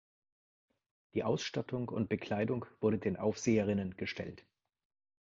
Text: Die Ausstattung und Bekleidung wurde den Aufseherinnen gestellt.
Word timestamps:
Die 1.13 1.23
Ausstattung 1.23 1.87
und 1.89 2.09
Bekleidung 2.09 2.65
wurde 2.79 2.97
den 2.97 3.17
Aufseherinnen 3.17 3.97
gestellt. 3.97 4.43